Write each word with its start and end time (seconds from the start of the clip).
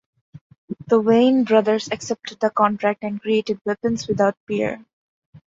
The 0.87 0.99
Wayne 0.99 1.43
brothers 1.43 1.89
accepted 1.91 2.39
the 2.39 2.49
contract, 2.49 3.03
and 3.03 3.21
created 3.21 3.59
weapons 3.65 4.07
without 4.07 4.35
peer. 4.47 4.83